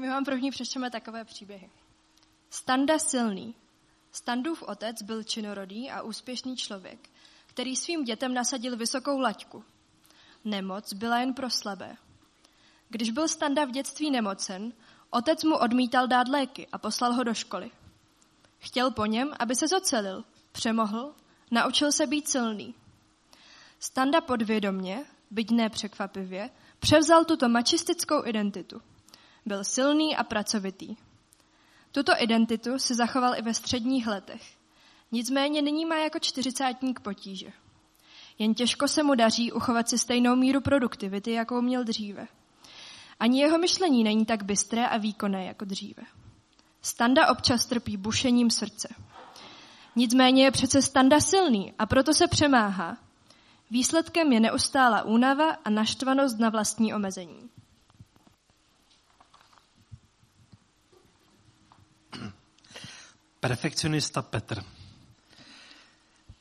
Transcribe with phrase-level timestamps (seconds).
[0.00, 1.70] my vám první přečteme takové příběhy.
[2.50, 3.54] Standa silný.
[4.12, 7.10] Standův otec byl činorodý a úspěšný člověk,
[7.46, 9.64] který svým dětem nasadil vysokou laťku.
[10.44, 11.96] Nemoc byla jen pro slabé.
[12.88, 14.72] Když byl Standa v dětství nemocen,
[15.10, 17.70] otec mu odmítal dát léky a poslal ho do školy.
[18.58, 21.14] Chtěl po něm, aby se zocelil, přemohl,
[21.50, 22.74] naučil se být silný.
[23.78, 28.82] Standa podvědomně, byť ne překvapivě, převzal tuto mačistickou identitu.
[29.46, 30.96] Byl silný a pracovitý.
[31.92, 34.42] Tuto identitu si zachoval i ve středních letech.
[35.12, 37.52] Nicméně nyní má jako čtyřicátník potíže.
[38.38, 42.26] Jen těžko se mu daří uchovat si stejnou míru produktivity, jakou měl dříve.
[43.20, 46.02] Ani jeho myšlení není tak bystré a výkonné jako dříve.
[46.82, 48.88] Standa občas trpí bušením srdce.
[49.96, 52.96] Nicméně je přece Standa silný a proto se přemáhá.
[53.70, 57.49] Výsledkem je neustála únava a naštvanost na vlastní omezení.
[63.40, 64.64] Perfekcionista Petr.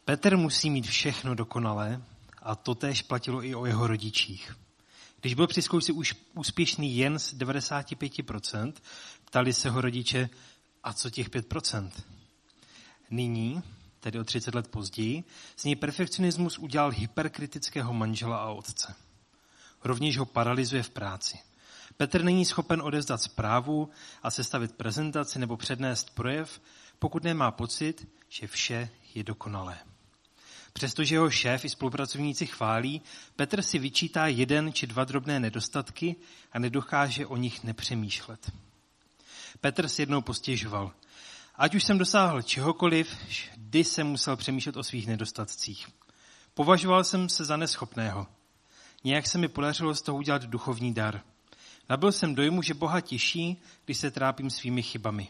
[0.05, 2.01] Petr musí mít všechno dokonalé
[2.41, 4.57] a to též platilo i o jeho rodičích.
[5.21, 8.73] Když byl při zkoušce už úspěšný jen z 95%,
[9.25, 10.29] ptali se ho rodiče,
[10.83, 11.91] a co těch 5%?
[13.09, 13.63] Nyní,
[13.99, 15.23] tedy o 30 let později,
[15.55, 18.95] z něj perfekcionismus udělal hyperkritického manžela a otce.
[19.83, 21.39] Rovněž ho paralizuje v práci.
[21.97, 23.89] Petr není schopen odevzdat zprávu
[24.23, 26.61] a sestavit prezentaci nebo přednést projev,
[26.99, 29.77] pokud nemá pocit, že vše je dokonalé.
[30.73, 33.01] Přestože jeho šéf i spolupracovníci chválí,
[33.35, 36.15] Petr si vyčítá jeden či dva drobné nedostatky
[36.51, 38.51] a nedokáže o nich nepřemýšlet.
[39.61, 40.91] Petr si jednou postěžoval.
[41.55, 45.87] Ať už jsem dosáhl čehokoliv, vždy jsem musel přemýšlet o svých nedostatcích.
[46.53, 48.27] Považoval jsem se za neschopného.
[49.03, 51.21] Nějak se mi podařilo z toho udělat duchovní dar.
[51.89, 55.29] Nabil jsem dojmu, že Boha těší, když se trápím svými chybami.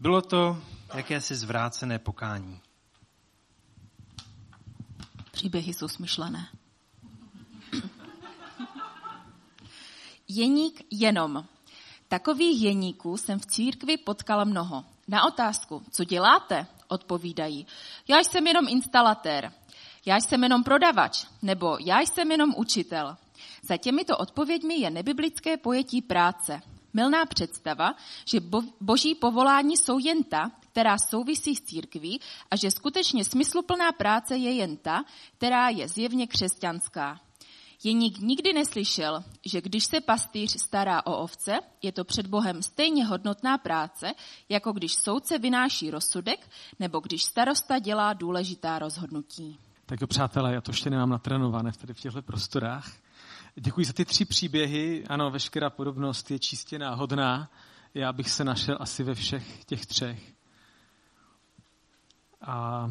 [0.00, 0.62] Bylo to
[0.94, 2.60] jakési zvrácené pokání.
[5.30, 6.48] Příběhy jsou smyšlené.
[10.28, 11.44] Jeník jenom.
[12.08, 14.84] Takových jeníků jsem v církvi potkala mnoho.
[15.08, 17.66] Na otázku, co děláte, odpovídají.
[18.08, 19.52] Já jsem jenom instalatér,
[20.06, 23.16] já jsem jenom prodavač, nebo já jsem jenom učitel.
[23.62, 26.62] Za těmito odpověďmi je nebiblické pojetí práce.
[26.92, 27.94] Milná představa,
[28.24, 28.40] že
[28.80, 34.52] boží povolání jsou jen ta, která souvisí s církví a že skutečně smysluplná práce je
[34.52, 35.04] jen ta,
[35.36, 37.20] která je zjevně křesťanská.
[37.84, 43.04] Jeník nikdy neslyšel, že když se pastýř stará o ovce, je to před Bohem stejně
[43.04, 44.12] hodnotná práce,
[44.48, 49.58] jako když soudce vynáší rozsudek, nebo když starosta dělá důležitá rozhodnutí.
[49.86, 52.92] Tak jo, přátelé, já to ještě nemám natrénované tady v těchto prostorách.
[53.60, 55.04] Děkuji za ty tři příběhy.
[55.08, 57.50] Ano, veškerá podobnost je čistě náhodná.
[57.94, 60.32] Já bych se našel asi ve všech těch třech.
[62.42, 62.90] A, a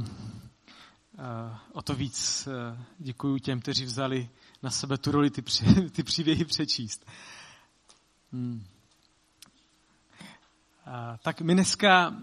[1.71, 4.29] o to víc e, děkuji těm, kteří vzali
[4.63, 7.05] na sebe tu roli ty, při, ty příběhy přečíst.
[8.31, 8.65] Hmm.
[11.23, 12.13] Tak my dneska a,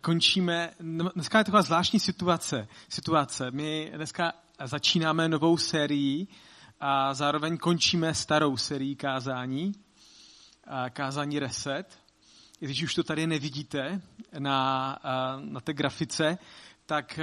[0.00, 0.70] končíme,
[1.14, 2.68] dneska je taková zvláštní situace.
[2.88, 3.50] situace.
[3.50, 4.32] My dneska
[4.64, 6.28] začínáme novou sérii
[6.80, 9.72] a zároveň končíme starou sérii kázání,
[10.90, 11.98] kázání Reset.
[12.60, 14.00] I když už to tady nevidíte
[14.38, 14.98] na,
[15.38, 16.38] na té grafice,
[16.86, 17.20] tak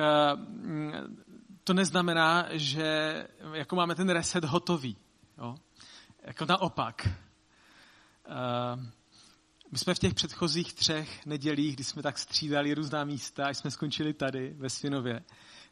[1.64, 4.98] to neznamená, že jako máme ten reset hotový.
[5.38, 5.56] Jo?
[6.24, 7.08] Jako naopak.
[9.72, 13.72] My jsme v těch předchozích třech nedělích, kdy jsme tak střídali různá místa, až jsme
[13.72, 15.24] skončili tady ve Svinově,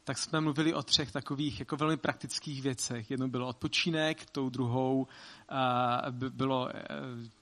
[0.06, 3.10] tak jsme mluvili o třech takových jako velmi praktických věcech.
[3.10, 5.06] Jednou bylo odpočinek, tou druhou
[5.48, 6.82] a, bylo e,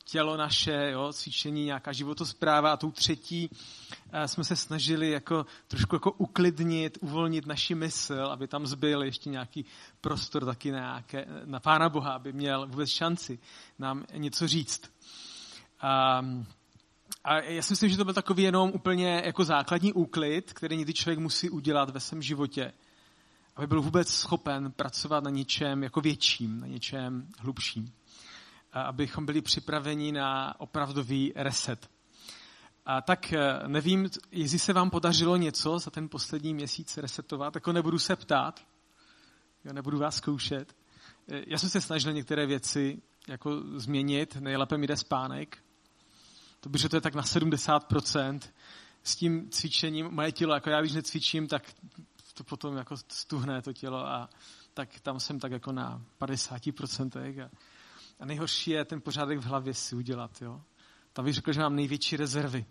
[0.05, 3.51] tělo naše, jo, cvičení, nějaká životospráva a tou třetí
[4.13, 9.31] a, jsme se snažili jako trošku jako uklidnit, uvolnit naši mysl, aby tam zbyl ještě
[9.31, 9.65] nějaký
[10.01, 13.39] prostor taky na, nějaké, na Pána Boha, aby měl vůbec šanci
[13.79, 14.93] nám něco říct.
[15.81, 16.21] A,
[17.25, 20.95] a já si myslím, že to byl takový jenom úplně jako základní úklid, který někdy
[20.95, 22.73] člověk musí udělat ve svém životě,
[23.57, 27.93] aby byl vůbec schopen pracovat na něčem jako větším, na něčem hlubším.
[28.73, 31.91] A abychom byli připraveni na opravdový reset.
[32.87, 37.73] A tak eh, nevím, jestli se vám podařilo něco za ten poslední měsíc resetovat, jako
[37.73, 38.67] nebudu se ptát,
[39.65, 40.77] já nebudu vás zkoušet.
[41.29, 45.59] Eh, já jsem se snažil některé věci jako změnit, nejlépe mi jde spánek,
[46.65, 48.41] to by, že to je tak na 70%.
[49.03, 51.63] S tím cvičením, moje tělo, jako já když necvičím, tak
[52.35, 54.29] to potom jako stuhne to tělo a
[54.75, 57.43] tak tam jsem tak jako na 50%.
[57.45, 57.51] A,
[58.21, 60.43] A nejhorší je ten pořádek v hlavě si udělat.
[60.43, 60.63] Jo?
[61.13, 62.67] Tam bych řekl, že mám největší rezervy.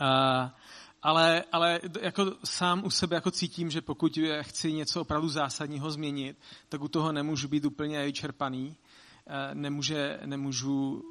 [0.00, 0.50] Uh,
[1.02, 6.38] ale, ale jako sám u sebe jako cítím, že pokud chci něco opravdu zásadního změnit,
[6.68, 8.76] tak u toho nemůžu být úplně vyčerpaný.
[9.54, 11.02] Nemůže, nemůžu,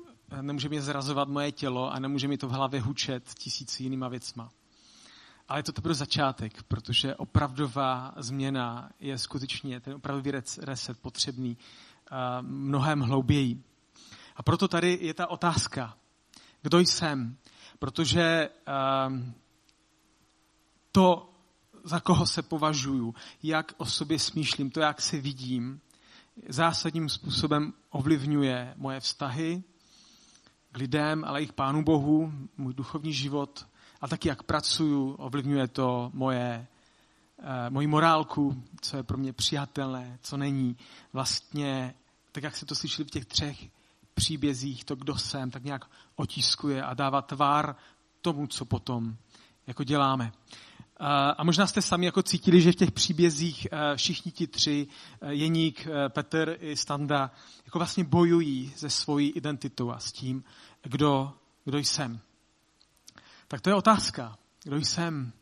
[0.42, 4.50] nemůže mě zrazovat moje tělo a nemůže mi to v hlavě hučet tisíci jinýma věcma.
[5.50, 10.32] Ale je to teprve začátek, protože opravdová změna je skutečně ten opravdový
[10.62, 11.58] reset potřebný
[12.42, 13.64] mnohem hlouběji.
[14.36, 15.98] A proto tady je ta otázka,
[16.62, 17.38] kdo jsem?
[17.80, 18.50] Protože
[20.92, 21.34] to,
[21.84, 25.82] za koho se považuju, jak o sobě smýšlím, to, jak se vidím,
[26.50, 29.64] zásadním způsobem ovlivňuje moje vztahy
[30.74, 33.68] k lidem, ale i k Pánu Bohu, můj duchovní život
[34.02, 36.68] a taky jak pracuju, ovlivňuje to moje,
[37.40, 40.78] eh, moji morálku, co je pro mě přijatelné, co není.
[41.14, 41.94] Vlastně,
[42.31, 43.70] tak jak se to slyšeli v těch třech
[44.14, 47.75] příbězích, to, kdo jsem, tak nějak otiskuje a dává tvar
[48.22, 49.16] tomu, co potom
[49.68, 50.31] jako děláme.
[51.38, 54.88] A možná jste sami jako cítili, že v těch příbězích eh, všichni ti tři,
[55.22, 57.31] eh, Jeník, eh, Petr i Standa,
[57.66, 60.44] jako vlastně bojují se svojí identitou a s tím,
[60.84, 61.34] kdo,
[61.66, 62.19] kdo jsem.
[63.48, 64.38] Tak to je otázka.
[64.63, 65.34] Kdo jsem?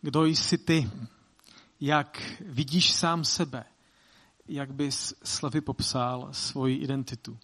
[0.00, 0.90] Kdo jsi ty?
[1.80, 3.64] Jak vidíš sám sebe?
[4.48, 7.38] Jak bys slovy popsal svoji identitu?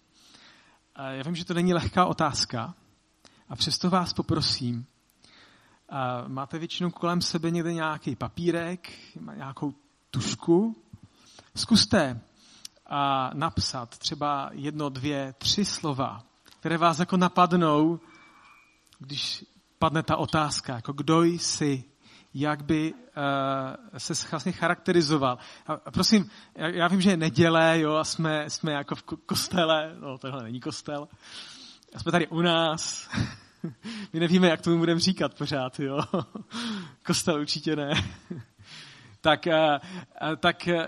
[1.09, 2.75] Já vím, že to není lehká otázka
[3.49, 4.85] a přesto vás poprosím,
[6.27, 8.91] máte většinou kolem sebe někde nějaký papírek,
[9.35, 9.73] nějakou
[10.11, 10.83] tušku.
[11.55, 12.21] Zkuste
[12.85, 16.23] a napsat třeba jedno, dvě, tři slova,
[16.59, 17.99] které vás jako napadnou,
[18.99, 19.45] když
[19.79, 21.83] padne ta otázka, jako kdo jsi,
[22.33, 25.37] jak by uh, se vlastně charakterizoval.
[25.85, 29.95] A prosím, já, já vím, že je neděle, jo, a jsme, jsme jako v kostele,
[29.99, 31.07] no tohle není kostel,
[31.95, 33.09] a jsme tady u nás,
[34.13, 35.99] My nevíme, jak tomu budeme říkat pořád, jo.
[37.05, 37.91] Kostel určitě ne.
[39.21, 39.79] tak, eh,
[40.21, 40.87] eh, tak, eh,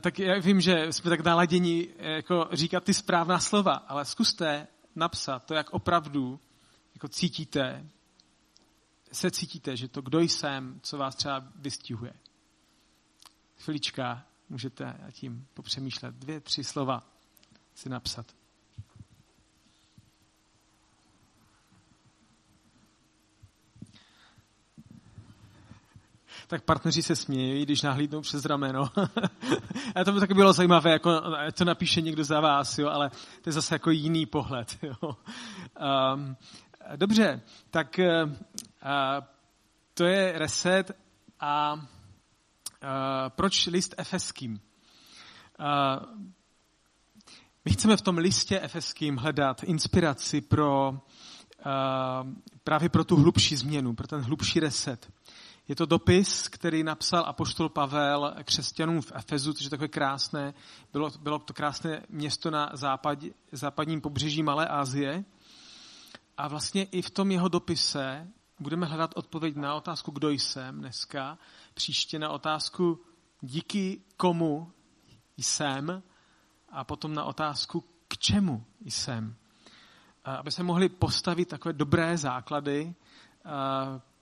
[0.00, 5.44] tak já vím, že jsme tak naladěni jako říkat ty správná slova, ale zkuste napsat
[5.44, 6.40] to, jak opravdu
[6.94, 7.86] jako cítíte,
[9.12, 12.12] se cítíte, že to, kdo jsem, co vás třeba vystihuje.
[13.58, 16.14] Chvilička, můžete tím popřemýšlet.
[16.14, 17.02] Dvě, tři slova
[17.74, 18.39] si napsat.
[26.50, 28.90] Tak partneři se smějí, když nahlídnou přes rameno.
[29.94, 31.22] a to by taky bylo zajímavé, jako
[31.54, 33.10] to napíše někdo za vás, jo, ale
[33.42, 34.78] to je zase jako jiný pohled.
[34.82, 35.16] Jo.
[36.14, 36.36] Um,
[36.96, 38.32] dobře, tak uh,
[39.94, 40.92] to je reset
[41.40, 41.80] a uh,
[43.28, 44.60] proč list efeským?
[45.60, 46.26] Uh,
[47.64, 52.32] my chceme v tom listě efeským hledat inspiraci pro uh,
[52.64, 55.12] právě pro tu hlubší změnu, pro ten hlubší reset.
[55.70, 60.54] Je to dopis, který napsal apoštol Pavel křesťanům v Efezu, což je takové krásné,
[60.92, 63.18] bylo, bylo to krásné město na západ,
[63.52, 65.24] západním pobřeží Malé Asie.
[66.36, 68.28] A vlastně i v tom jeho dopise
[68.60, 71.38] budeme hledat odpověď na otázku, kdo jsem dneska,
[71.74, 73.00] příště na otázku,
[73.40, 74.72] díky komu
[75.36, 76.02] jsem,
[76.72, 79.36] a potom na otázku, k čemu jsem.
[80.24, 82.94] Aby se mohli postavit takové dobré základy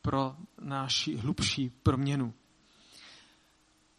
[0.02, 2.34] pro náši hlubší proměnu.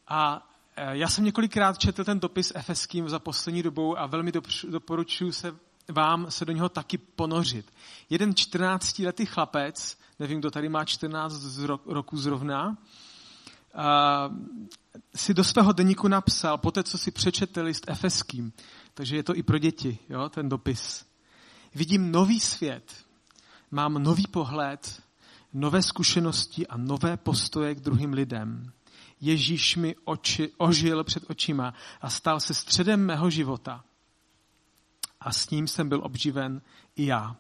[0.08, 4.32] A e, já jsem několikrát četl ten dopis efeským za poslední dobou a velmi
[4.70, 5.56] doporučuji se
[5.91, 7.74] vám se do něho taky ponořit.
[8.10, 12.77] Jeden 14-letý chlapec, nevím, kdo tady má 14 roku zrovna,
[15.15, 18.53] si do svého deníku napsal, po té, co si přečetl list efeským,
[18.94, 21.06] takže je to i pro děti, jo, ten dopis.
[21.75, 23.06] Vidím nový svět,
[23.72, 25.01] mám nový pohled
[25.53, 28.72] nové zkušenosti a nové postoje k druhým lidem.
[29.22, 33.84] Ježíš mi oči, ožil před očima a stal se středem mého života.
[35.20, 36.62] A s ním jsem byl obživen
[36.96, 37.36] i já.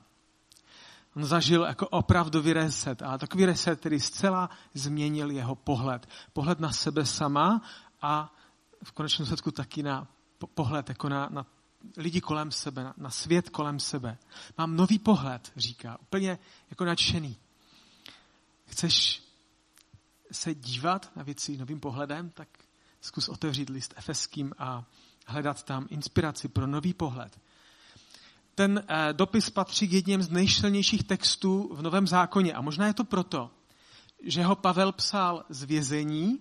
[1.15, 6.09] On zažil jako opravdový reset, ale takový reset, který zcela změnil jeho pohled.
[6.33, 7.61] Pohled na sebe sama
[8.01, 8.35] a
[8.83, 10.07] v konečném světku taky na
[10.53, 11.45] pohled jako na, na
[11.97, 14.17] lidi kolem sebe, na, na svět kolem sebe.
[14.57, 16.39] Mám nový pohled, říká, úplně
[16.69, 17.37] jako nadšený.
[18.69, 19.23] Chceš
[20.31, 22.47] se dívat na věci novým pohledem, tak
[23.01, 24.85] zkus otevřít list efeským a
[25.27, 27.39] hledat tam inspiraci pro nový pohled.
[28.55, 32.93] Ten eh, dopis patří k jedním z nejsilnějších textů v Novém zákoně a možná je
[32.93, 33.51] to proto,
[34.23, 36.39] že ho Pavel psal z vězení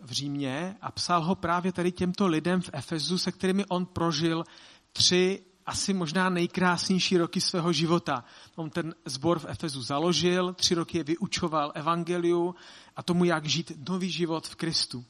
[0.00, 4.44] v Římě a psal ho právě tady těmto lidem v Efezu, se kterými on prožil
[4.92, 8.24] tři asi možná nejkrásnější roky svého života.
[8.56, 12.54] On ten sbor v Efezu založil, tři roky je vyučoval evangeliu
[12.96, 15.04] a tomu, jak žít nový život v Kristu.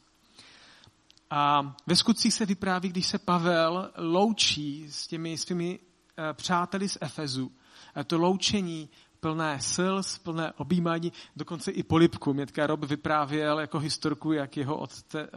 [1.31, 6.99] A ve skutcích se vypráví, když se Pavel loučí s těmi svými eh, přáteli z
[7.01, 7.53] Efezu.
[7.95, 8.89] A to loučení
[9.21, 12.35] plné sil, plné objímání, dokonce i polipku.
[12.35, 15.29] Mě Rob vyprávěl jako historku, jak jeho otce,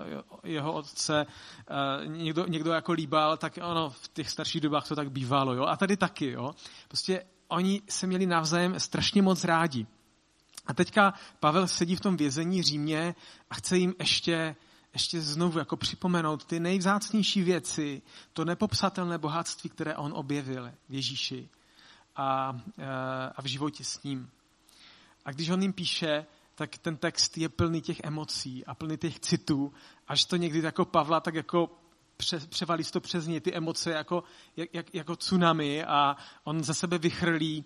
[0.44, 5.12] jeho otce uh, někdo, někdo jako líbal, tak ono v těch starších dobách to tak
[5.12, 5.54] bývalo.
[5.54, 5.64] Jo?
[5.66, 6.32] A tady taky.
[6.32, 6.52] Jo?
[6.88, 9.88] Prostě oni se měli navzájem strašně moc rádi.
[10.68, 13.16] A teďka Pavel sedí v tom vězení Římě
[13.50, 14.56] a chce jim ještě
[14.94, 18.02] ještě znovu jako připomenout ty nejvzácnější věci,
[18.34, 21.50] to nepopsatelné bohatství, které on objevil v Ježíši
[22.16, 22.86] a, e,
[23.36, 24.30] a v životě s ním.
[25.26, 29.20] A když on jim píše, tak ten text je plný těch emocí a plný těch
[29.20, 29.74] citů,
[30.08, 31.70] až to někdy jako Pavla tak jako
[32.18, 34.24] pře, převalí to přes ně, ty emoce jako,
[34.58, 37.66] jak, jak, jako tsunami a on za sebe vychrlí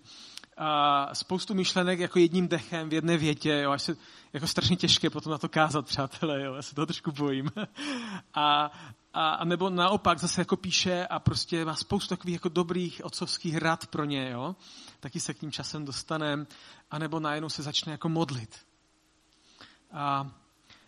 [0.56, 3.96] a spoustu myšlenek jako jedním dechem v jedné větě, jo, až se,
[4.32, 7.50] jako strašně těžké potom na to kázat, přátelé, jo, já se toho trošku bojím.
[8.34, 8.70] A,
[9.14, 13.56] a, a nebo naopak zase jako píše a prostě má spoustu takových jako dobrých otcovských
[13.56, 14.56] rad pro ně, jo,
[15.00, 16.46] taky se k ním časem dostaneme,
[16.90, 18.66] a nebo najednou se začne jako modlit.
[19.92, 20.30] A,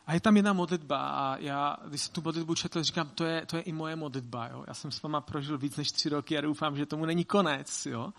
[0.06, 3.46] a je tam jedna modlitba a já, když jsem tu modlitbu četl, říkám, to je,
[3.46, 4.64] to je i moje modlitba, jo.
[4.68, 7.86] Já jsem s váma prožil víc než tři roky a doufám, že tomu není konec,
[7.86, 8.12] jo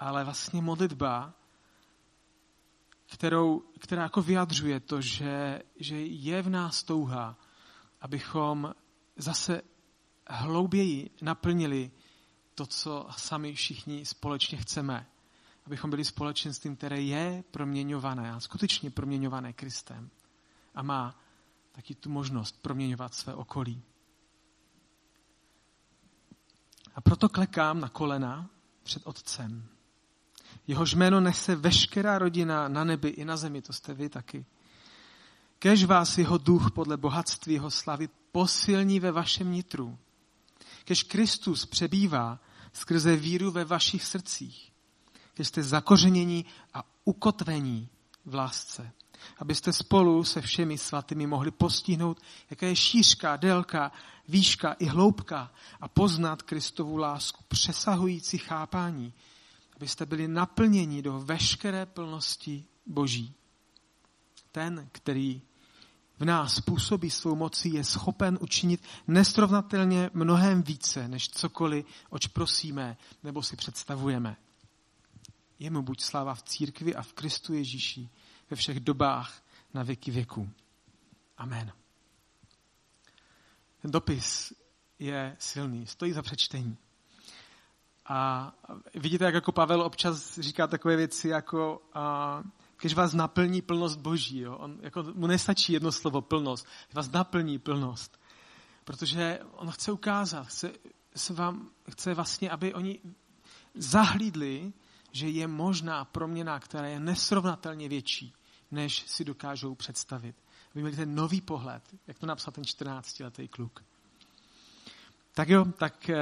[0.00, 1.34] ale vlastně modlitba,
[3.06, 7.36] kterou, která jako vyjadřuje to, že, že je v nás touha,
[8.00, 8.74] abychom
[9.16, 9.62] zase
[10.28, 11.90] hlouběji naplnili
[12.54, 15.06] to, co sami všichni společně chceme.
[15.66, 20.10] Abychom byli společenstvím, které je proměňované a skutečně proměňované Kristem
[20.74, 21.20] a má
[21.72, 23.82] taky tu možnost proměňovat své okolí.
[26.94, 28.50] A proto klekám na kolena
[28.82, 29.68] před Otcem
[30.66, 34.46] Jehož jméno nese veškerá rodina na nebi i na zemi, to jste vy taky.
[35.64, 39.98] Kež vás jeho duch podle bohatství jeho slavy posilní ve vašem nitru.
[40.84, 42.40] Kež Kristus přebývá
[42.72, 44.72] skrze víru ve vašich srdcích.
[45.34, 46.44] Kež jste zakořenění
[46.74, 47.88] a ukotvení
[48.24, 48.92] v lásce.
[49.38, 53.92] Abyste spolu se všemi svatými mohli postihnout, jaká je šířka, délka,
[54.28, 59.12] výška i hloubka a poznat Kristovu lásku, přesahující chápání,
[59.76, 63.34] abyste byli naplněni do veškeré plnosti Boží.
[64.52, 65.42] Ten, který
[66.18, 72.96] v nás působí svou mocí, je schopen učinit nestrovnatelně mnohem více, než cokoliv, oč prosíme
[73.22, 74.36] nebo si představujeme.
[75.58, 78.08] Jemu buď sláva v církvi a v Kristu Ježíši
[78.50, 79.42] ve všech dobách
[79.74, 80.50] na věky věku.
[81.36, 81.72] Amen.
[83.82, 84.52] Ten dopis
[84.98, 86.76] je silný, stojí za přečtení.
[88.06, 88.52] A
[88.94, 92.42] vidíte, jak jako Pavel občas říká takové věci, jako a,
[92.84, 94.38] když vás naplní plnost Boží.
[94.38, 94.56] Jo?
[94.56, 98.20] On, jako, mu nestačí jedno slovo plnost, vás naplní plnost.
[98.84, 100.72] Protože on chce ukázat, chce,
[101.16, 103.00] se vám, chce vlastně, aby oni
[103.74, 104.72] zahlídli,
[105.12, 108.34] že je možná proměna, která je nesrovnatelně větší,
[108.70, 110.36] než si dokážou představit.
[110.70, 113.84] Aby měli ten nový pohled, jak to napsal ten 14-letý kluk.
[115.34, 116.16] Tak jo, tak eh,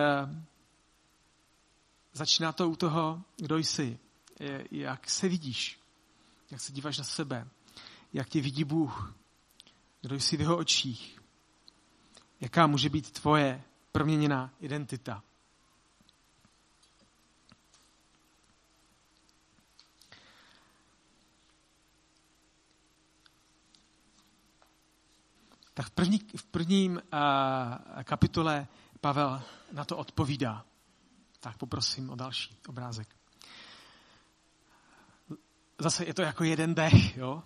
[2.12, 3.98] Začíná to u toho, kdo jsi,
[4.70, 5.81] jak se vidíš,
[6.52, 7.48] jak se díváš na sebe,
[8.12, 9.14] jak tě vidí Bůh,
[10.00, 11.20] kdo jsi v jeho očích,
[12.40, 15.22] jaká může být tvoje proměněná identita.
[25.74, 28.68] Tak v, první, v prvním uh, kapitole
[29.00, 29.42] Pavel
[29.72, 30.64] na to odpovídá.
[31.40, 33.21] Tak poprosím o další obrázek.
[35.82, 37.42] Zase je to jako jeden dech, jo?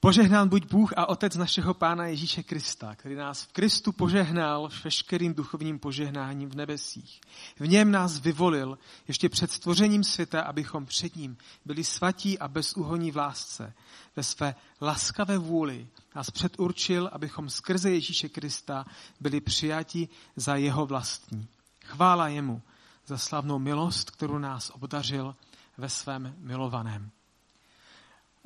[0.00, 5.34] Požehnán buď Bůh a Otec našeho Pána Ježíše Krista, který nás v Kristu požehnal veškerým
[5.34, 7.20] duchovním požehnáním v nebesích.
[7.60, 13.10] V něm nás vyvolil ještě před stvořením světa, abychom před ním byli svatí a bezúhoní
[13.10, 13.72] v lásce.
[14.16, 18.86] Ve své laskavé vůli nás předurčil, abychom skrze Ježíše Krista
[19.20, 21.48] byli přijati za jeho vlastní.
[21.84, 22.62] Chvála jemu,
[23.06, 25.36] za slavnou milost, kterou nás obdařil
[25.78, 27.10] ve svém milovaném.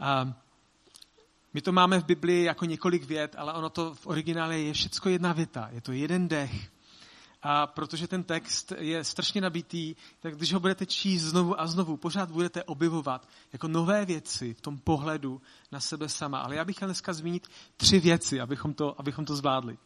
[0.00, 0.34] A
[1.54, 5.08] my to máme v Biblii jako několik vět, ale ono to v originále je všecko
[5.08, 5.68] jedna věta.
[5.72, 6.70] Je to jeden dech.
[7.42, 11.96] A protože ten text je strašně nabitý, tak když ho budete číst znovu a znovu,
[11.96, 15.42] pořád budete objevovat jako nové věci v tom pohledu
[15.72, 16.38] na sebe sama.
[16.38, 19.78] Ale já bych chtěl dneska zmínit tři věci, abychom to, abychom to zvládli.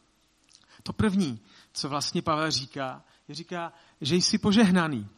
[0.83, 1.41] To první,
[1.73, 5.09] co vlastně Pavel říká, je říká, že jsi požehnaný.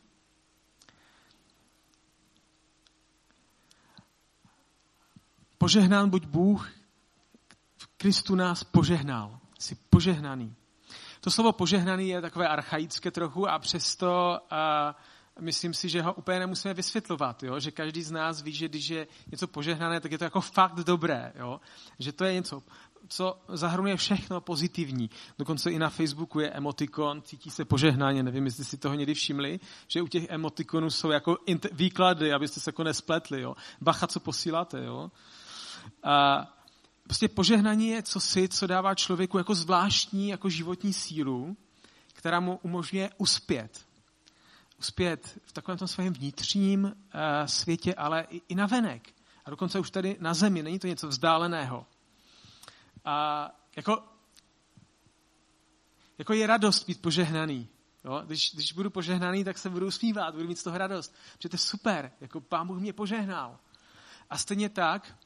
[5.59, 6.71] Požehnán buď Bůh,
[7.77, 9.39] v Kristu nás požehnal.
[9.59, 10.55] Jsi požehnaný.
[11.21, 14.95] To slovo požehnaný je takové archaické trochu a přesto a
[15.41, 17.61] myslím si, že ho úplně nemusíme vysvětlovat, jo?
[17.61, 20.75] že každý z nás ví, že když je něco požehnané, tak je to jako fakt
[20.75, 21.61] dobré, jo?
[21.99, 22.63] že to je něco,
[23.09, 25.11] co zahrnuje všechno pozitivní.
[25.39, 29.61] Dokonce i na Facebooku je emotikon, cítí se požehnáně, nevím, jestli si toho někdy všimli,
[29.89, 31.37] že u těch emotikonů jsou jako
[31.73, 33.41] výklady, abyste se jako nespletli.
[33.41, 33.55] Jo?
[33.81, 34.85] Bacha, co posíláte.
[34.85, 35.11] Jo?
[36.03, 36.47] A
[37.07, 41.57] Prostě požehnání je cosi, co dává člověku jako zvláštní, jako životní sílu,
[42.13, 43.87] která mu umožňuje uspět.
[44.79, 46.93] Uspět v takovém tom svém vnitřním uh,
[47.47, 49.13] světě, ale i, i na venek.
[49.45, 50.63] A dokonce už tady na zemi.
[50.63, 51.87] Není to něco vzdáleného.
[53.05, 54.03] A jako,
[56.19, 57.69] jako je radost být požehnaný.
[58.05, 58.23] Jo?
[58.27, 61.15] Když, když budu požehnaný, tak se budu usmívat, budu mít z toho radost.
[61.37, 62.13] Protože to je super.
[62.21, 63.59] Jako pán Bůh mě požehnal.
[64.31, 65.17] A stejně tak,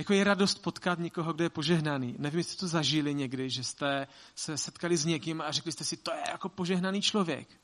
[0.00, 2.14] jako je radost potkat někoho, kdo je požehnaný.
[2.18, 5.96] Nevím, jestli to zažili někdy, že jste se setkali s někým a řekli jste si,
[5.96, 7.60] to je jako požehnaný člověk.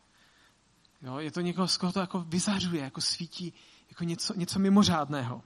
[1.03, 3.53] Jo, je to někoho, z koho to jako vyzařuje, jako svítí,
[3.89, 5.43] jako něco, něco mimořádného.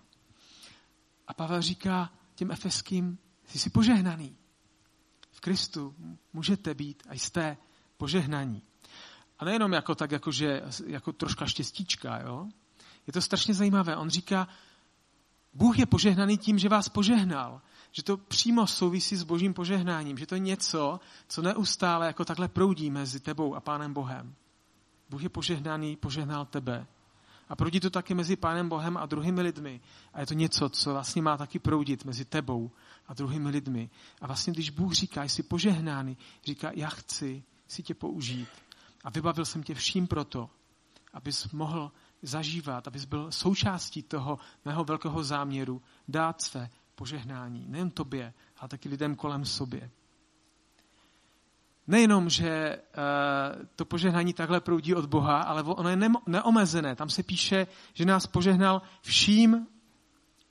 [1.27, 4.37] A Pavel říká těm efeským, jsi si požehnaný.
[5.31, 5.95] V Kristu
[6.33, 7.57] můžete být a jste
[7.97, 8.63] požehnaní.
[9.39, 12.47] A nejenom jako tak, jako, že, jako troška štěstíčka, jo?
[13.07, 13.97] Je to strašně zajímavé.
[13.97, 14.49] On říká,
[15.53, 17.61] Bůh je požehnaný tím, že vás požehnal.
[17.93, 20.19] Že to přímo souvisí s božím požehnáním.
[20.19, 24.35] Že to je něco, co neustále jako takhle proudí mezi tebou a Pánem Bohem.
[25.11, 26.87] Bůh je požehnaný, požehnal tebe.
[27.49, 29.81] A proudí to taky mezi Pánem Bohem a druhými lidmi.
[30.13, 32.71] A je to něco, co vlastně má taky proudit mezi tebou
[33.09, 33.91] a druhými lidmi.
[34.21, 38.49] A vlastně, když Bůh říká, jsi požehnáný, říká, já chci si tě použít.
[39.05, 40.51] A vybavil jsem tě vším proto,
[41.13, 41.93] abys mohl
[42.23, 47.65] zažívat, abys byl součástí toho mého velkého záměru dát své požehnání.
[47.69, 49.91] Nejen tobě, ale taky lidem kolem sobě.
[51.87, 56.97] Nejenom, že uh, to požehnání takhle proudí od Boha, ale ono je neomezené.
[56.97, 59.67] Tam se píše, že nás požehnal vším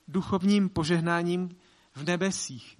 [0.08, 1.56] duchovním požehnáním
[1.94, 2.78] v nebesích.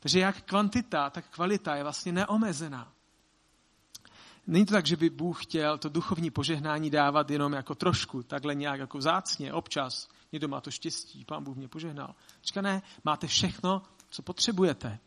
[0.00, 2.91] Takže jak kvantita, tak kvalita je vlastně neomezená.
[4.46, 8.54] Není to tak, že by Bůh chtěl to duchovní požehnání dávat jenom jako trošku, takhle
[8.54, 10.08] nějak jako vzácně, občas.
[10.32, 12.14] Někdo má to štěstí, pán Bůh mě požehnal.
[12.44, 14.98] Říká, ne, máte všechno, co potřebujete.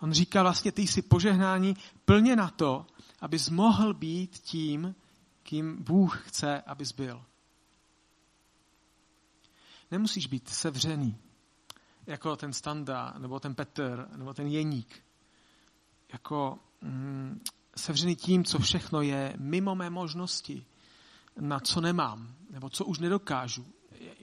[0.00, 2.86] On říká vlastně, ty jsi požehnání plně na to,
[3.20, 4.94] abys mohl být tím,
[5.42, 7.24] kým Bůh chce, abys byl.
[9.90, 11.18] Nemusíš být sevřený,
[12.06, 15.04] jako ten Standa, nebo ten Petr, nebo ten Jeník.
[16.12, 17.40] Jako mm,
[17.76, 20.66] sevřený tím, co všechno je mimo mé možnosti,
[21.40, 23.66] na co nemám, nebo co už nedokážu.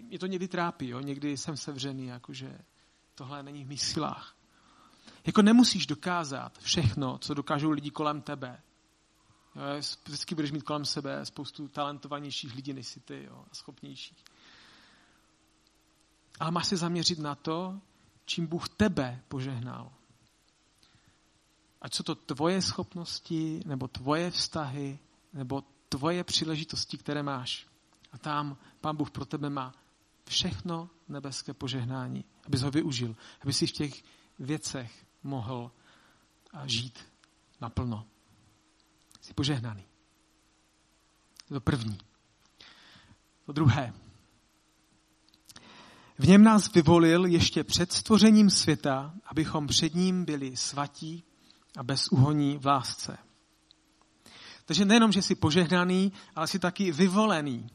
[0.01, 0.99] Mě to někdy trápí, jo?
[0.99, 2.59] někdy jsem sevřený, jakože
[3.15, 4.35] tohle není v mých silách.
[5.25, 8.61] Jako nemusíš dokázat všechno, co dokážou lidi kolem tebe.
[9.55, 9.61] Jo?
[10.05, 13.45] Vždycky budeš mít kolem sebe spoustu talentovanějších lidí než si ty jo?
[13.51, 14.23] a schopnějších.
[16.39, 17.81] Ale máš se zaměřit na to,
[18.25, 19.93] čím Bůh tebe požehnal.
[21.81, 24.99] Ať jsou to tvoje schopnosti, nebo tvoje vztahy,
[25.33, 27.67] nebo tvoje příležitosti, které máš.
[28.11, 29.73] A tam Pán Bůh pro tebe má
[30.25, 34.03] všechno nebeské požehnání, abys ho využil, aby si v těch
[34.39, 35.71] věcech mohl
[36.65, 36.99] žít
[37.61, 38.05] naplno.
[39.21, 39.83] Jsi požehnaný.
[41.47, 41.97] To první.
[43.45, 43.93] To druhé.
[46.17, 51.23] V něm nás vyvolil ještě před stvořením světa, abychom před ním byli svatí
[51.77, 53.17] a bez uhoní v lásce.
[54.65, 57.69] Takže nejenom, že jsi požehnaný, ale jsi taky vyvolený.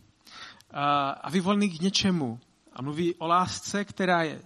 [1.21, 2.41] A vyvolený k něčemu.
[2.73, 4.43] A mluví o lásce, která je,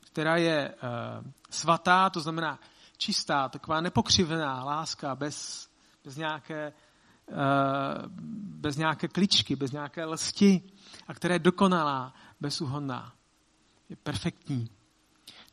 [0.00, 2.58] která je uh, svatá, to znamená
[2.96, 5.68] čistá, taková nepokřivená láska, bez,
[6.04, 6.72] bez, nějaké,
[7.28, 7.36] uh,
[8.38, 10.62] bez nějaké kličky, bez nějaké lsti,
[11.06, 13.12] a která je dokonalá, bezúhonná.
[13.88, 14.68] Je perfektní.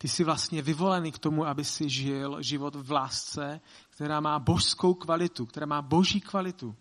[0.03, 4.93] Ty jsi vlastně vyvolený k tomu, aby si žil život v lásce, která má božskou
[4.93, 6.75] kvalitu, která má boží kvalitu.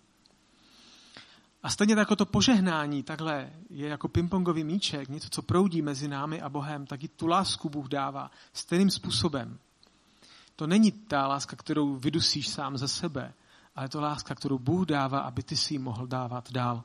[1.63, 6.41] A stejně jako to požehnání takhle je jako pingpongový míček, něco, co proudí mezi námi
[6.41, 9.59] a Bohem, tak i tu lásku Bůh dává stejným způsobem.
[10.57, 13.35] To není ta láska, kterou vydusíš sám ze sebe,
[13.77, 16.85] ale to láska, kterou Bůh dává, aby ty si ji mohl dávat dál.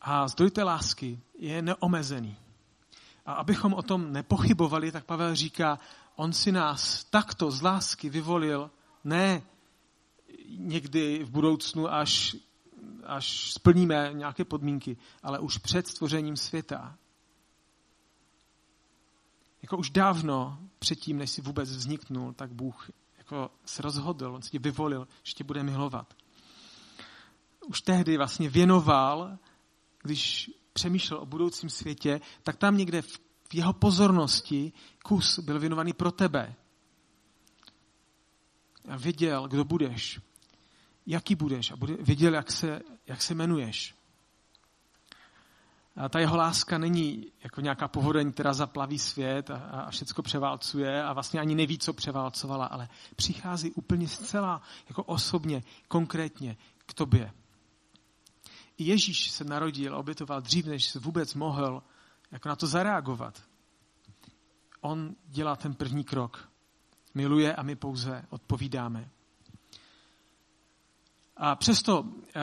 [0.00, 2.36] A zdroj té lásky je neomezený.
[3.26, 5.78] A abychom o tom nepochybovali, tak Pavel říká,
[6.16, 8.70] on si nás takto z lásky vyvolil,
[9.04, 9.42] ne
[10.48, 12.36] někdy v budoucnu, až,
[13.04, 16.98] až splníme nějaké podmínky, ale už před stvořením světa.
[19.62, 24.50] Jako už dávno předtím, než si vůbec vzniknul, tak Bůh jako se rozhodl, on si
[24.50, 26.14] tě vyvolil, že tě bude milovat.
[27.66, 29.38] Už tehdy vlastně věnoval,
[30.02, 34.72] když přemýšlel o budoucím světě, tak tam někde v jeho pozornosti
[35.04, 36.54] kus byl věnovaný pro tebe.
[38.88, 40.20] A věděl, kdo budeš,
[41.06, 43.94] jaký budeš a věděl, jak se, jak se jmenuješ.
[45.96, 51.02] A ta jeho láska není jako nějaká povodeň, která zaplaví svět a, a všecko převálcuje
[51.02, 56.56] a vlastně ani neví, co převálcovala, ale přichází úplně zcela jako osobně, konkrétně
[56.86, 57.32] k tobě.
[58.78, 61.82] Ježíš se narodil, obětoval dřív, než se vůbec mohl
[62.30, 63.42] jako na to zareagovat.
[64.80, 66.48] On dělá ten první krok.
[67.14, 69.10] Miluje a my pouze odpovídáme.
[71.36, 72.04] A přesto,
[72.34, 72.40] eh,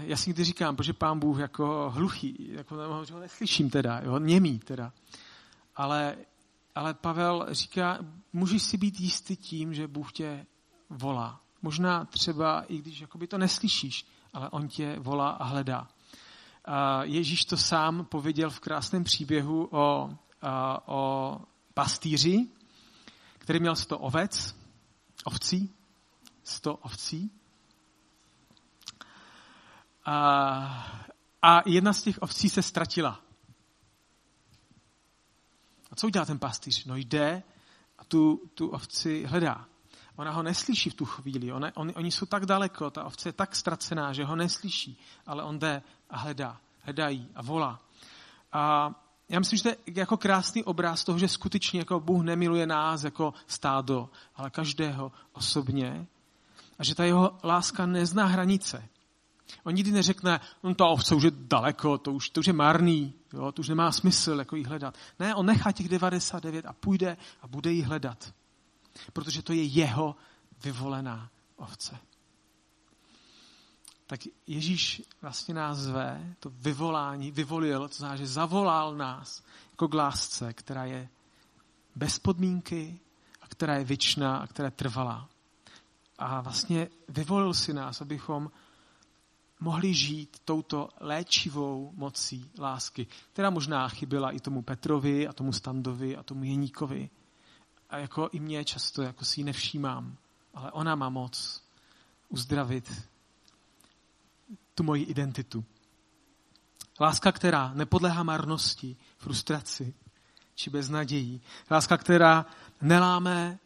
[0.00, 2.74] já si někdy říkám, protože pán Bůh jako hluchý, jako
[3.10, 4.92] ho neslyším teda, jo, němý teda.
[5.76, 6.16] Ale,
[6.74, 7.98] ale Pavel říká,
[8.32, 10.46] můžeš si být jistý tím, že Bůh tě
[10.90, 11.40] volá.
[11.62, 14.06] Možná třeba, i když jakoby to neslyšíš,
[14.38, 15.88] ale on tě volá a hledá.
[17.02, 20.10] Ježíš to sám pověděl v krásném příběhu o,
[20.86, 21.40] o
[21.74, 22.48] pastýři,
[23.38, 24.56] který měl sto ovec,
[25.24, 25.74] ovcí,
[26.44, 27.30] sto ovcí
[30.04, 30.14] a,
[31.42, 33.20] a jedna z těch ovcí se ztratila.
[35.90, 36.84] A co udělá ten pastýř?
[36.84, 37.42] No jde
[37.98, 39.66] a tu, tu ovci hledá.
[40.18, 41.52] Ona ho neslyší v tu chvíli.
[41.52, 45.42] Ona, on, oni jsou tak daleko, ta ovce je tak ztracená, že ho neslyší, ale
[45.42, 46.60] on jde a hledá.
[46.80, 47.80] Hledají a volá.
[48.52, 48.90] A
[49.28, 53.04] já myslím, že to je jako krásný obraz toho, že skutečně jako Bůh nemiluje nás
[53.04, 56.06] jako stádo, ale každého osobně.
[56.78, 58.88] A že ta jeho láska nezná hranice.
[59.64, 63.14] On nikdy neřekne, no ta ovce už je daleko, to už, to už je marný,
[63.32, 64.94] jo, to už nemá smysl jako jí hledat.
[65.18, 68.32] Ne, on nechá těch 99 a půjde a bude jí hledat.
[69.12, 70.16] Protože to je jeho
[70.64, 71.98] vyvolená ovce.
[74.06, 79.94] Tak Ježíš vlastně nás zve, to vyvolání, vyvolil, to znamená, že zavolal nás jako k
[79.94, 81.08] lásce, která je
[81.96, 83.00] bez podmínky
[83.42, 85.28] a která je věčná a která je trvalá.
[86.18, 88.50] A vlastně vyvolil si nás, abychom
[89.60, 96.16] mohli žít touto léčivou mocí lásky, která možná chyběla i tomu Petrovi a tomu Standovi
[96.16, 97.10] a tomu Jeníkovi.
[97.90, 100.16] A jako i mě často jako si ji nevšímám,
[100.54, 101.62] ale ona má moc
[102.28, 103.08] uzdravit
[104.74, 105.64] tu moji identitu.
[107.00, 109.94] Láska, která nepodléhá marnosti, frustraci
[110.54, 111.40] či beznadějí.
[111.70, 112.46] Láska, která
[112.80, 113.58] neláme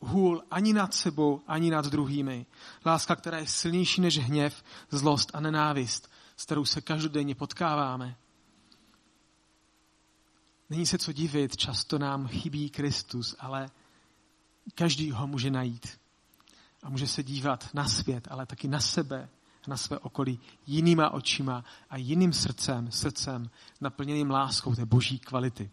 [0.00, 2.46] hůl ani nad sebou, ani nad druhými.
[2.86, 8.16] Láska, která je silnější než hněv, zlost a nenávist, s kterou se každodenně potkáváme.
[10.72, 13.70] Není se co divit, často nám chybí Kristus, ale
[14.74, 16.00] každý ho může najít.
[16.82, 19.28] A může se dívat na svět, ale taky na sebe,
[19.68, 25.70] na své okolí jinýma očima a jiným srdcem, srdcem naplněným láskou té boží kvality.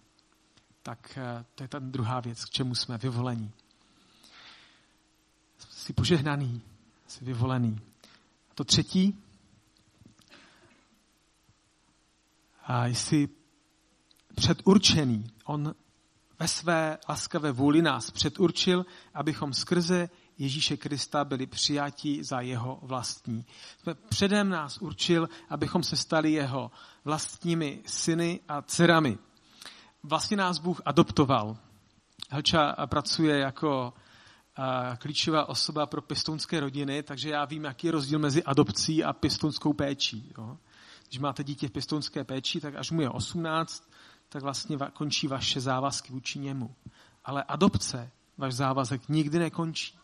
[0.84, 3.52] Tak eh, to je ta druhá věc, k čemu jsme vyvolení.
[5.70, 6.62] Jsi požehnaný,
[7.08, 7.80] jsi vyvolený.
[8.52, 9.24] A to třetí,
[12.64, 13.38] a jsi
[14.39, 15.28] předurčený.
[15.45, 15.75] On
[16.39, 23.45] ve své laskavé vůli nás předurčil, abychom skrze Ježíše Krista byli přijati za jeho vlastní.
[24.10, 26.71] Předem nás určil, abychom se stali jeho
[27.06, 29.17] vlastními syny a dcerami.
[30.04, 31.58] Vlastně nás Bůh adoptoval.
[32.30, 33.93] Helča pracuje jako
[34.97, 39.73] klíčová osoba pro pěstounské rodiny, takže já vím, jaký je rozdíl mezi adopcí a pěstounskou
[39.73, 40.34] péčí.
[41.08, 43.88] Když máte dítě v pěstounské péči, tak až mu je 18,
[44.30, 46.76] tak vlastně končí vaše závazky vůči němu.
[47.26, 50.00] Ale adopce, váš závazek nikdy nekončí.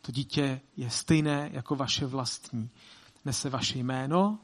[0.00, 2.70] To dítě je stejné jako vaše vlastní.
[3.24, 4.38] Nese vaše jméno,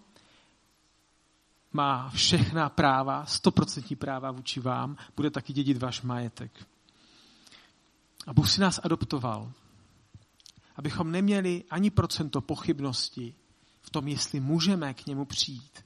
[1.73, 6.67] má všechna práva, stoprocentní práva vůči vám, bude taky dědit váš majetek.
[8.27, 9.53] A Bůh si nás adoptoval,
[10.77, 13.35] abychom neměli ani procento pochybnosti
[13.81, 15.85] v tom, jestli můžeme k němu přijít.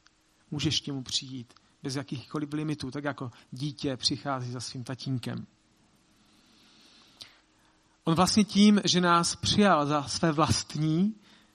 [0.50, 5.46] Můžeš k němu přijít bez jakýchkoliv limitů, tak jako dítě přichází za svým tatínkem.
[8.04, 11.14] On vlastně tím, že nás přijal za své vlastní,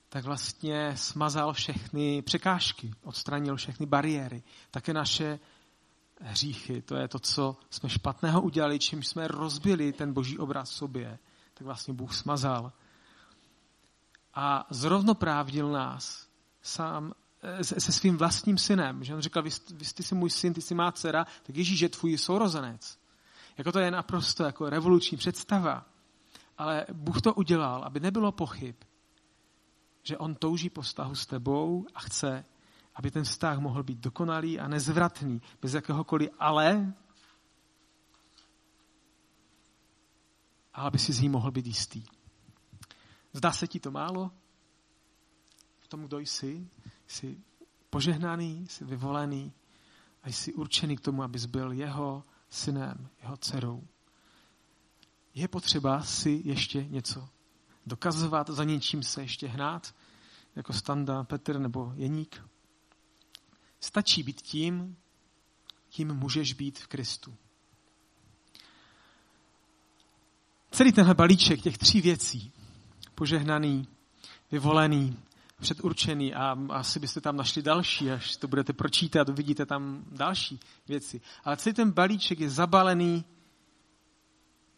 [0.10, 5.40] tak vlastně smazal všechny překážky, odstranil všechny bariéry, také naše
[6.22, 6.82] hříchy.
[6.82, 11.20] To je to, co jsme špatného udělali, čím jsme rozbili ten boží obraz sobě,
[11.54, 12.74] tak vlastně Bůh smazal.
[14.34, 16.28] A zrovnoprávnil nás
[16.62, 17.14] sám
[17.46, 19.04] eh, se svým vlastním synem.
[19.04, 21.90] Že on říkal, vy, vy jsi můj syn, ty jsi má dcera, tak Ježíš je
[21.90, 23.00] tvůj sourozenec.
[23.58, 25.86] Jako to je naprosto jako revoluční představa.
[26.58, 28.76] Ale Bůh to udělal, aby nebylo pochyb,
[30.04, 32.46] že on touží po vztahu s tebou a chce,
[32.96, 36.94] aby ten vztah mohl být dokonalý a nezvratný, bez jakéhokoliv ale,
[40.74, 42.04] a aby si z ní mohl být jistý.
[43.34, 44.32] Zdá se ti to málo?
[45.80, 46.70] V tom, kdo jsi?
[47.08, 47.38] Jsi
[47.90, 49.54] požehnaný, jsi vyvolený
[50.24, 53.88] a jsi určený k tomu, abys byl jeho synem, jeho dcerou.
[55.34, 57.30] Je potřeba si ještě něco
[57.86, 59.96] dokazovat, za něčím se ještě hnát,
[60.56, 62.44] jako Standa, Petr nebo Jeník.
[63.80, 64.98] Stačí být tím,
[65.90, 67.36] kým můžeš být v Kristu.
[70.72, 72.54] Celý tenhle balíček těch tří věcí,
[73.16, 73.88] požehnaný,
[74.52, 75.20] vyvolený,
[75.62, 81.22] předurčený a asi byste tam našli další, až to budete pročítat, uvidíte tam další věci.
[81.44, 83.26] Ale celý ten balíček je zabalený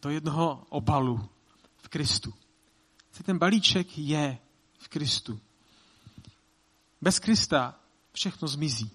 [0.02, 1.28] do jednoho obalu
[1.76, 2.34] v Kristu.
[3.10, 4.38] Celý ten balíček je
[4.78, 5.40] v Kristu.
[7.00, 7.80] Bez Krista
[8.12, 8.90] všechno zmizí.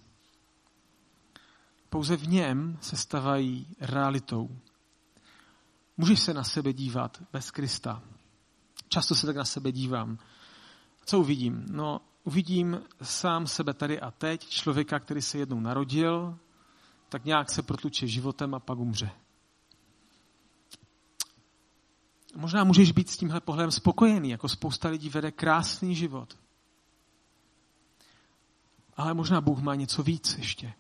[1.89, 4.59] Pouze v něm se stavají realitou.
[5.97, 8.03] Můžeš se na sebe dívat bez Krista.
[8.87, 10.17] Často se tak na sebe dívám.
[11.05, 11.65] Co uvidím?
[11.69, 16.39] No, uvidím sám sebe tady a teď, člověka, který se jednou narodil,
[17.09, 19.11] tak nějak se protluče životem a pak umře.
[22.35, 26.37] Možná můžeš být s tímhle pohledem spokojený, jako spousta lidí vede krásný život.
[28.97, 30.73] Ale možná Bůh má něco víc ještě.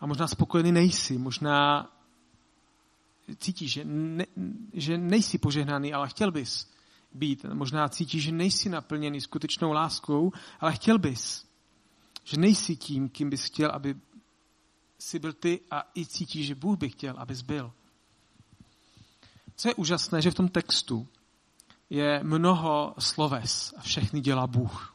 [0.00, 1.90] A možná spokojený nejsi, možná
[3.38, 4.26] cítíš, že, ne,
[4.72, 6.70] že nejsi požehnaný, ale chtěl bys
[7.12, 7.44] být.
[7.44, 11.48] Možná cítíš, že nejsi naplněný skutečnou láskou, ale chtěl bys.
[12.24, 13.96] Že nejsi tím, kým bys chtěl, aby
[14.98, 17.72] si byl ty a i cítíš, že Bůh by chtěl, abys byl.
[19.56, 21.08] Co je úžasné, že v tom textu
[21.90, 24.94] je mnoho sloves a všechny dělá Bůh.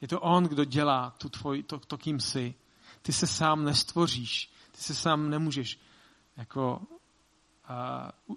[0.00, 2.54] Je to On, kdo dělá tu tvoj, to, to, kým jsi.
[3.02, 4.50] Ty se sám nestvoříš.
[4.72, 5.78] Ty se sám nemůžeš
[6.36, 6.82] jako
[8.28, 8.36] uh,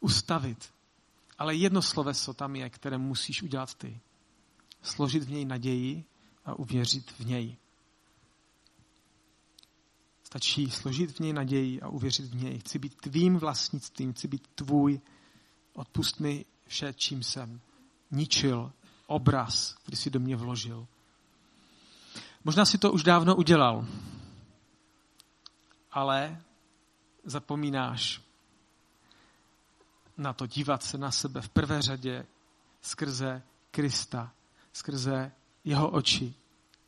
[0.00, 0.72] ustavit.
[1.38, 4.00] Ale jedno sloveso tam je, které musíš udělat ty.
[4.82, 6.04] Složit v něj naději
[6.44, 7.56] a uvěřit v něj.
[10.22, 12.58] Stačí složit v něj naději a uvěřit v něj.
[12.58, 15.00] Chci být tvým vlastnictvím, chci být tvůj.
[15.72, 17.60] Odpust mi vše, čím jsem
[18.10, 18.72] ničil
[19.06, 20.86] obraz, který si do mě vložil.
[22.44, 23.86] Možná si to už dávno udělal,
[25.90, 26.42] ale
[27.24, 28.20] zapomínáš
[30.20, 32.26] na to dívat se na sebe v prvé řadě
[32.80, 34.32] skrze Krista,
[34.72, 35.32] skrze
[35.64, 36.34] jeho oči,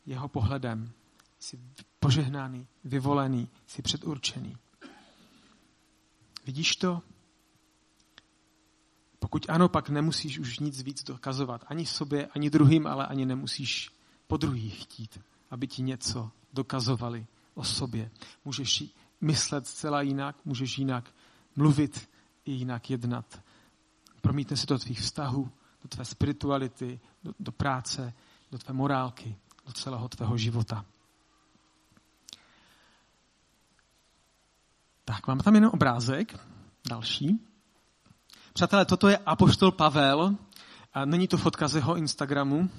[0.05, 0.91] jeho pohledem.
[1.39, 1.59] Jsi
[1.99, 4.57] požehnaný, vyvolený, jsi předurčený.
[6.45, 7.01] Vidíš to?
[9.19, 11.65] Pokud ano, pak nemusíš už nic víc dokazovat.
[11.67, 13.91] Ani sobě, ani druhým, ale ani nemusíš
[14.27, 15.19] po druhých chtít,
[15.51, 18.11] aby ti něco dokazovali o sobě.
[18.45, 18.83] Můžeš
[19.21, 21.13] myslet zcela jinak, můžeš jinak
[21.55, 22.09] mluvit
[22.45, 23.41] i jinak jednat.
[24.21, 25.51] Promítne se do tvých vztahů,
[25.81, 28.13] do tvé spirituality, do, do práce,
[28.51, 30.85] do tvé morálky, do celého tvého života.
[35.05, 36.39] Tak, máme tam jenom obrázek.
[36.89, 37.47] Další.
[38.53, 40.35] Přátelé, toto je Apoštol Pavel.
[40.93, 42.69] A není to fotka z jeho Instagramu.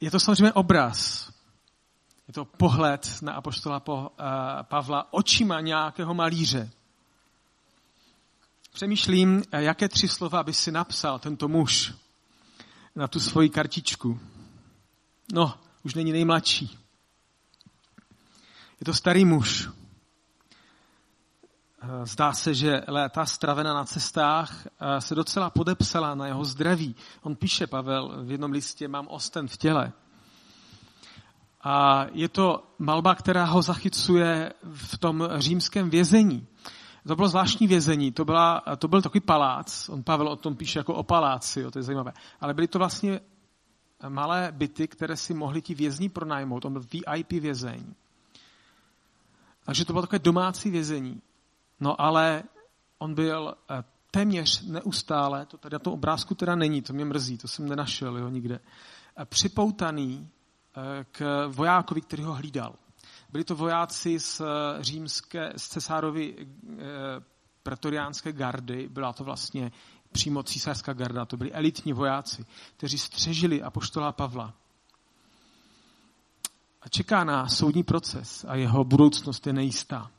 [0.00, 1.30] Je to samozřejmě obraz.
[2.28, 4.22] Je to pohled na Apoštola eh,
[4.62, 6.70] Pavla očima nějakého malíře.
[8.74, 11.94] Přemýšlím, eh, jaké tři slova by si napsal tento muž
[12.96, 14.20] na tu svoji kartičku.
[15.32, 16.78] No, už není nejmladší.
[18.80, 19.68] Je to starý muž.
[21.82, 26.96] Eh, zdá se, že léta stravena na cestách eh, se docela podepsala na jeho zdraví.
[27.22, 29.92] On píše, Pavel, v jednom listě, mám osten v těle.
[31.62, 36.46] A je to malba, která ho zachycuje v tom římském vězení.
[37.06, 40.78] To bylo zvláštní vězení, to, byla, to byl takový palác, on Pavel o tom píše
[40.78, 43.20] jako o paláci, jo, to je zajímavé, ale byly to vlastně
[44.08, 47.94] malé byty, které si mohli ti vězni pronajmout, to byl VIP vězení.
[49.64, 51.22] Takže to bylo takové domácí vězení.
[51.80, 52.42] No ale
[52.98, 57.38] on byl eh, téměř neustále, to tady na tom obrázku teda není, to mě mrzí,
[57.38, 58.60] to jsem nenašel jo, nikde,
[59.16, 60.28] eh, připoutaný
[60.76, 62.74] eh, k vojákovi, který ho hlídal.
[63.34, 64.42] Byli to vojáci z
[64.80, 66.46] římské, z cesárovy
[67.62, 69.72] pretoriánské gardy, byla to vlastně
[70.12, 72.44] přímo císařská garda, to byli elitní vojáci,
[72.76, 74.54] kteří střežili apoštola Pavla.
[76.82, 80.10] A čeká na soudní proces a jeho budoucnost je nejistá.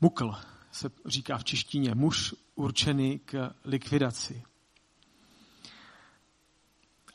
[0.00, 0.34] Mukl
[0.72, 4.42] se říká v češtině, muž určený k likvidaci.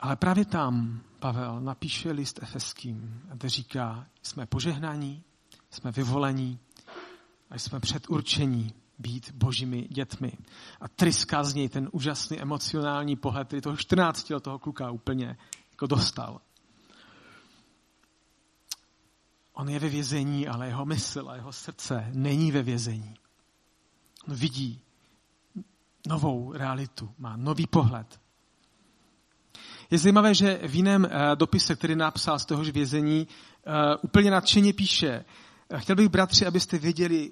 [0.00, 5.22] Ale právě tam Pavel napíše list efeským, kde říká, jsme požehnaní,
[5.70, 6.58] jsme vyvolení
[7.50, 10.32] a jsme předurčení být božími dětmi.
[10.80, 15.36] A tryská z něj ten úžasný emocionální pohled, který toho 14 toho kluka úplně
[15.70, 16.40] jako dostal.
[19.52, 23.14] On je ve vězení, ale jeho mysl a jeho srdce není ve vězení.
[24.28, 24.80] On vidí
[26.06, 28.20] novou realitu, má nový pohled.
[29.90, 33.28] Je zajímavé, že v jiném eh, dopise, který napsal z tohož vězení,
[33.66, 35.24] eh, úplně nadšeně píše,
[35.76, 37.30] chtěl bych, bratři, abyste věděli,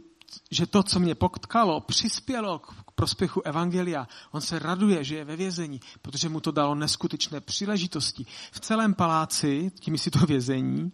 [0.51, 4.09] že to, co mě potkalo, přispělo k prospěchu Evangelia.
[4.31, 8.27] On se raduje, že je ve vězení, protože mu to dalo neskutečné příležitosti.
[8.53, 10.92] V celém paláci, tím si to vězení,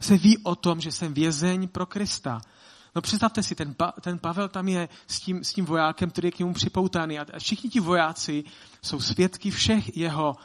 [0.00, 2.40] se ví o tom, že jsem vězeň pro Krista.
[2.94, 6.28] No představte si, ten, pa, ten Pavel tam je s tím, s tím vojákem, který
[6.28, 8.44] je k němu připoutaný a všichni ti vojáci
[8.82, 10.36] jsou svědky všech jeho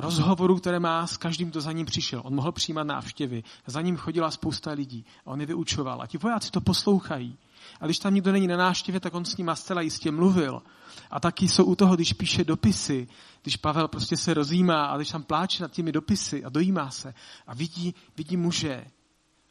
[0.00, 2.22] rozhovorů, které má s každým, kdo za ním přišel.
[2.24, 3.44] On mohl přijímat návštěvy.
[3.66, 6.02] Za ním chodila spousta lidí a on je vyučoval.
[6.02, 7.38] A ti vojáci to poslouchají.
[7.80, 10.62] A když tam nikdo není na návštěvě, tak on s nima zcela jistě mluvil.
[11.10, 13.08] A taky jsou u toho, když píše dopisy,
[13.42, 17.14] když Pavel prostě se rozjímá a když tam pláče nad těmi dopisy a dojímá se
[17.46, 18.86] a vidí, vidí muže,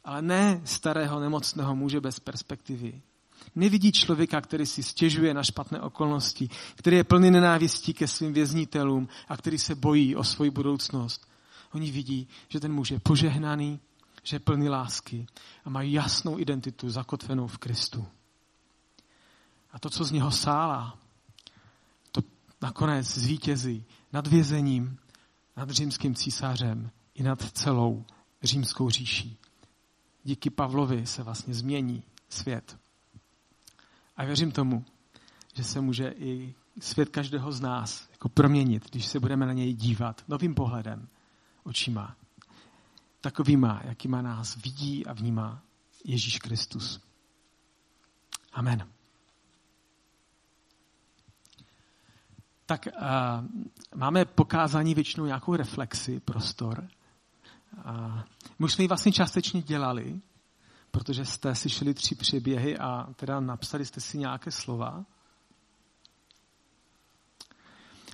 [0.04, 3.02] ale ne starého nemocného muže bez perspektivy.
[3.54, 9.08] Nevidí člověka, který si stěžuje na špatné okolnosti, který je plný nenávistí ke svým věznitelům
[9.28, 11.28] a který se bojí o svoji budoucnost.
[11.72, 13.80] Oni vidí, že ten muž je požehnaný,
[14.22, 15.26] že je plný lásky
[15.64, 18.06] a mají jasnou identitu zakotvenou v Kristu.
[19.72, 20.98] A to, co z něho sálá,
[22.12, 22.20] to
[22.62, 24.98] nakonec zvítězí nad vězením,
[25.56, 28.04] nad římským císařem i nad celou
[28.42, 29.38] římskou říší.
[30.24, 32.78] Díky Pavlovi se vlastně změní svět.
[34.18, 34.84] A věřím tomu,
[35.54, 39.74] že se může i svět každého z nás jako proměnit, když se budeme na něj
[39.74, 41.08] dívat novým pohledem,
[41.64, 42.16] očima,
[43.20, 45.62] takovýma, jakýma nás vidí a vnímá
[46.04, 47.00] Ježíš Kristus.
[48.52, 48.88] Amen.
[52.66, 53.02] Tak uh,
[53.94, 56.88] máme pokázání většinou nějakou reflexi, prostor.
[57.84, 58.20] Uh,
[58.58, 60.20] my už jsme ji vlastně částečně dělali,
[60.90, 65.04] protože jste slyšeli tři příběhy a teda napsali jste si nějaké slova.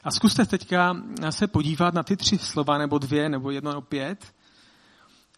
[0.05, 0.97] A zkuste teďka
[1.31, 4.35] se podívat na ty tři slova, nebo dvě, nebo jedno, nebo pět,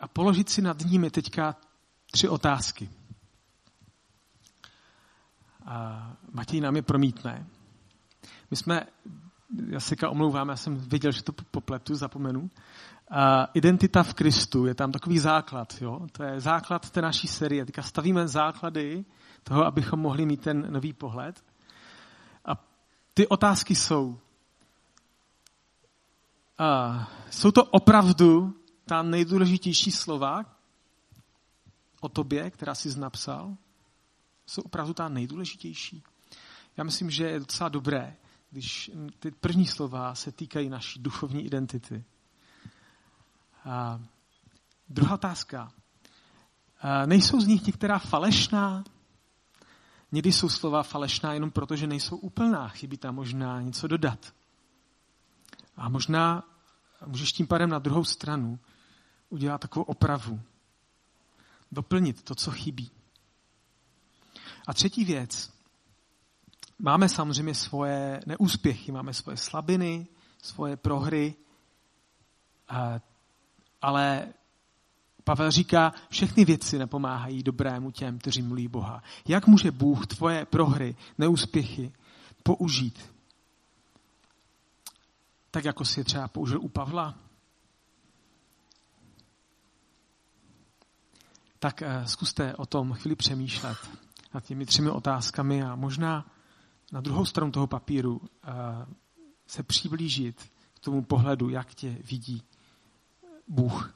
[0.01, 1.57] a položit si nad nimi teďka
[2.11, 2.91] tři otázky.
[5.65, 7.47] A Matěj nám je promítne.
[8.51, 8.87] My jsme,
[9.67, 12.51] já se omlouvám, já jsem viděl, že to popletu, zapomenu.
[13.55, 15.75] Identita v Kristu je tam takový základ.
[15.81, 16.07] Jo?
[16.13, 17.67] To je základ té naší série.
[17.67, 19.05] Teďka stavíme základy
[19.43, 21.45] toho, abychom mohli mít ten nový pohled.
[22.45, 22.65] A
[23.15, 24.19] ty otázky jsou,
[26.59, 30.45] a jsou to opravdu ta nejdůležitější slova
[32.01, 33.57] o tobě, která jsi napsal?
[34.47, 36.03] Jsou opravdu ta nejdůležitější?
[36.77, 38.17] Já myslím, že je docela dobré,
[38.51, 42.05] když ty první slova se týkají naší duchovní identity.
[43.67, 44.01] A
[44.89, 45.73] druhá otázka.
[46.81, 48.85] A nejsou z nich některá falešná?
[50.13, 52.69] Někdy jsou slova falešná jenom proto, že nejsou úplná.
[52.69, 54.35] Chybí tam možná něco dodat.
[55.77, 56.45] A možná
[57.07, 58.59] můžeš tím pádem na druhou stranu
[59.29, 60.41] udělat takovou opravu.
[61.73, 62.91] Doplnit to, co chybí.
[64.67, 65.53] A třetí věc.
[66.79, 70.07] Máme samozřejmě svoje neúspěchy, máme svoje slabiny,
[70.43, 71.35] svoje prohry,
[73.83, 74.33] ale
[75.27, 79.03] Pavel říká, všechny věci nepomáhají dobrému těm, kteří mluví Boha.
[79.29, 81.93] Jak může Bůh tvoje prohry, neúspěchy
[82.43, 83.15] použít?
[85.51, 87.15] Tak, jako si je třeba použil u Pavla?
[91.59, 93.79] Tak eh, zkuste o tom chvíli přemýšlet
[94.35, 96.27] nad těmi třemi otázkami a možná
[96.93, 98.51] na druhou stranu toho papíru eh,
[99.47, 102.43] se přiblížit k tomu pohledu, jak tě vidí
[103.49, 103.96] Bůh.